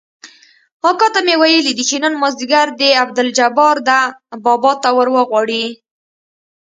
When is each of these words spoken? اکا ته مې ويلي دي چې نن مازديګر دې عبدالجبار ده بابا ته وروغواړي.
اکا 0.89 1.07
ته 1.13 1.19
مې 1.25 1.35
ويلي 1.41 1.71
دي 1.77 1.83
چې 1.89 1.97
نن 2.03 2.13
مازديګر 2.21 2.67
دې 2.79 2.89
عبدالجبار 3.03 3.75
ده 3.87 3.99
بابا 4.43 4.71
ته 4.83 4.89
وروغواړي. 4.97 5.65